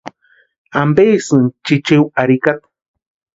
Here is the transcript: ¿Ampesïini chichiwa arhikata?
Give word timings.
¿Ampesïini 0.81 1.49
chichiwa 1.65 2.07
arhikata? 2.21 2.65